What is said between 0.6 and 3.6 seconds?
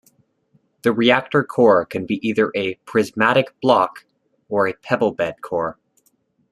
The reactor core can be either a "prismatic